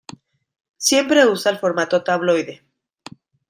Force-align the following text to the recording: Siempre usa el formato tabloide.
Siempre 0.77 1.27
usa 1.27 1.51
el 1.51 1.59
formato 1.59 2.03
tabloide. 2.03 2.63